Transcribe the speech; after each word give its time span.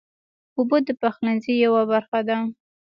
اوبه 0.57 0.77
د 0.87 0.89
پخلنځي 1.01 1.53
یوه 1.65 1.81
برخه 1.91 2.19
ده. 2.27 2.37